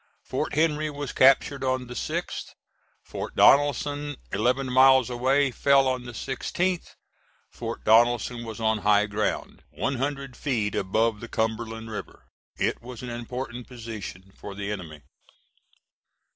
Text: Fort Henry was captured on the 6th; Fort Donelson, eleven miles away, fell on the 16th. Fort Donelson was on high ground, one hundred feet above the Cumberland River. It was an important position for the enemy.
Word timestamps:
Fort 0.23 0.55
Henry 0.55 0.89
was 0.89 1.11
captured 1.11 1.63
on 1.63 1.85
the 1.85 1.93
6th; 1.93 2.55
Fort 3.03 3.35
Donelson, 3.35 4.15
eleven 4.33 4.65
miles 4.65 5.11
away, 5.11 5.51
fell 5.51 5.87
on 5.87 6.05
the 6.05 6.11
16th. 6.11 6.95
Fort 7.51 7.83
Donelson 7.83 8.43
was 8.43 8.59
on 8.59 8.79
high 8.79 9.05
ground, 9.05 9.61
one 9.69 9.97
hundred 9.97 10.35
feet 10.35 10.73
above 10.73 11.19
the 11.19 11.27
Cumberland 11.27 11.91
River. 11.91 12.25
It 12.57 12.81
was 12.81 13.03
an 13.03 13.11
important 13.11 13.67
position 13.67 14.31
for 14.35 14.55
the 14.55 14.71
enemy. 14.71 15.03